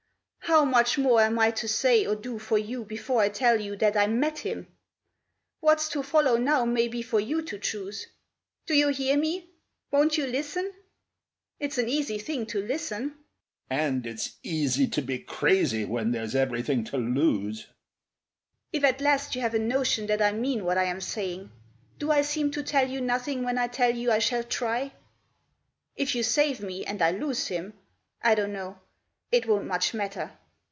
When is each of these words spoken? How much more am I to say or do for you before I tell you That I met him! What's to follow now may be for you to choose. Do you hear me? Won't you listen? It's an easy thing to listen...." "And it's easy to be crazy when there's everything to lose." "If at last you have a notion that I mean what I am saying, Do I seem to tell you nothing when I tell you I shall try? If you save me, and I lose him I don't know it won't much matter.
How 0.43 0.65
much 0.65 0.97
more 0.97 1.21
am 1.21 1.39
I 1.39 1.51
to 1.51 1.67
say 1.69 2.05
or 2.05 2.13
do 2.13 2.37
for 2.37 2.57
you 2.57 2.83
before 2.83 3.21
I 3.21 3.29
tell 3.29 3.61
you 3.61 3.77
That 3.77 3.95
I 3.95 4.05
met 4.07 4.39
him! 4.39 4.67
What's 5.61 5.87
to 5.89 6.03
follow 6.03 6.35
now 6.35 6.65
may 6.65 6.89
be 6.89 7.01
for 7.01 7.21
you 7.21 7.41
to 7.43 7.57
choose. 7.57 8.07
Do 8.65 8.73
you 8.73 8.89
hear 8.89 9.15
me? 9.15 9.47
Won't 9.91 10.17
you 10.17 10.27
listen? 10.27 10.73
It's 11.57 11.77
an 11.77 11.87
easy 11.87 12.17
thing 12.17 12.45
to 12.47 12.61
listen...." 12.61 13.15
"And 13.69 14.05
it's 14.05 14.35
easy 14.43 14.87
to 14.87 15.01
be 15.01 15.19
crazy 15.19 15.85
when 15.85 16.11
there's 16.11 16.35
everything 16.35 16.83
to 16.85 16.97
lose." 16.97 17.67
"If 18.73 18.83
at 18.83 18.99
last 18.99 19.35
you 19.35 19.41
have 19.41 19.53
a 19.53 19.59
notion 19.59 20.07
that 20.07 20.21
I 20.21 20.33
mean 20.33 20.65
what 20.65 20.77
I 20.77 20.83
am 20.83 20.99
saying, 20.99 21.49
Do 21.97 22.11
I 22.11 22.23
seem 22.23 22.51
to 22.51 22.61
tell 22.63 22.89
you 22.89 22.99
nothing 22.99 23.43
when 23.45 23.57
I 23.57 23.67
tell 23.69 23.95
you 23.95 24.11
I 24.11 24.19
shall 24.19 24.43
try? 24.43 24.91
If 25.95 26.13
you 26.13 26.23
save 26.23 26.59
me, 26.59 26.83
and 26.85 27.01
I 27.01 27.11
lose 27.11 27.47
him 27.47 27.73
I 28.21 28.35
don't 28.35 28.51
know 28.51 28.81
it 29.31 29.45
won't 29.45 29.65
much 29.67 29.93
matter. 29.93 30.29